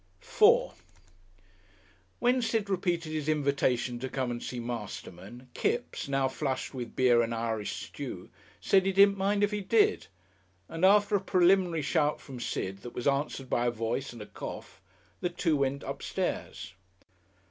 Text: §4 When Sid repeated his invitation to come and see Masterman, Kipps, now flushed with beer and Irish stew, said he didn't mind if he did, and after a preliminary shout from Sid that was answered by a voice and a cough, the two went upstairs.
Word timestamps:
§4 0.19 0.73
When 2.17 2.41
Sid 2.41 2.71
repeated 2.71 3.11
his 3.11 3.29
invitation 3.29 3.99
to 3.99 4.09
come 4.09 4.31
and 4.31 4.41
see 4.41 4.59
Masterman, 4.59 5.49
Kipps, 5.53 6.07
now 6.07 6.27
flushed 6.27 6.73
with 6.73 6.95
beer 6.95 7.21
and 7.21 7.35
Irish 7.35 7.85
stew, 7.85 8.31
said 8.59 8.87
he 8.87 8.93
didn't 8.93 9.19
mind 9.19 9.43
if 9.43 9.51
he 9.51 9.61
did, 9.61 10.07
and 10.67 10.83
after 10.83 11.15
a 11.15 11.21
preliminary 11.21 11.83
shout 11.83 12.19
from 12.19 12.39
Sid 12.39 12.79
that 12.79 12.95
was 12.95 13.05
answered 13.07 13.47
by 13.47 13.67
a 13.67 13.69
voice 13.69 14.11
and 14.11 14.23
a 14.23 14.25
cough, 14.25 14.81
the 15.19 15.29
two 15.29 15.55
went 15.55 15.83
upstairs. 15.83 16.73